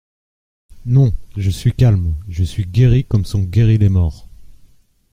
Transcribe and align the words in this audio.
Non! 0.87 1.13
je 1.37 1.51
suis 1.51 1.73
calme, 1.75 2.15
je 2.27 2.43
suis 2.43 2.65
guérie 2.65 3.05
comme 3.05 3.23
sont 3.23 3.43
guéris 3.43 3.77
les 3.77 3.89
morts. 3.89 4.27